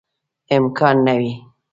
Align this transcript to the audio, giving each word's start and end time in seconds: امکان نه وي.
امکان 0.55 0.95
نه 1.05 1.13
وي. 1.19 1.31